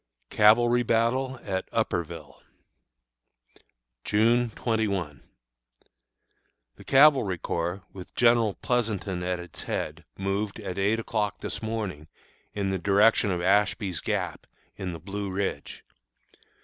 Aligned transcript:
CAVALRY 0.31 0.81
BATTLE 0.81 1.39
AT 1.43 1.69
UPPERVILLE. 1.71 2.41
June 4.03 4.49
21. 4.49 5.21
The 6.77 6.83
Cavalry 6.83 7.37
Corps, 7.37 7.83
with 7.93 8.15
General 8.15 8.55
Pleasonton 8.63 9.21
at 9.21 9.39
its 9.39 9.61
head, 9.61 10.03
moved, 10.17 10.59
at 10.59 10.79
eight 10.79 10.99
o'clock 10.99 11.41
this 11.41 11.61
morning, 11.61 12.07
in 12.51 12.71
the 12.71 12.79
direction 12.79 13.29
of 13.29 13.43
Ashby's 13.43 14.01
Gap, 14.01 14.47
in 14.75 14.91
the 14.91 14.99
Blue 14.99 15.29
Ridge. 15.29 15.85